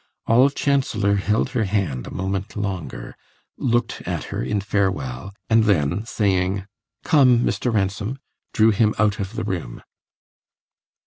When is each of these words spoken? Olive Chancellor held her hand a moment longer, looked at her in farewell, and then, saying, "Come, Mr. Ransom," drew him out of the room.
Olive 0.25 0.55
Chancellor 0.55 1.17
held 1.17 1.49
her 1.49 1.65
hand 1.65 2.07
a 2.07 2.11
moment 2.11 2.55
longer, 2.55 3.15
looked 3.59 4.01
at 4.07 4.23
her 4.33 4.41
in 4.41 4.59
farewell, 4.59 5.31
and 5.47 5.65
then, 5.65 6.07
saying, 6.07 6.65
"Come, 7.03 7.41
Mr. 7.41 7.71
Ransom," 7.71 8.17
drew 8.51 8.71
him 8.71 8.95
out 8.97 9.19
of 9.19 9.35
the 9.35 9.43
room. 9.43 9.83